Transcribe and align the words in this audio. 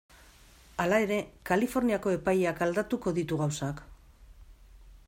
Hala 0.85 0.99
ere, 1.07 1.19
Kaliforniako 1.49 2.15
epaiak 2.15 2.65
aldatuko 2.69 3.15
ditu 3.21 3.41
gauzak? 3.45 3.87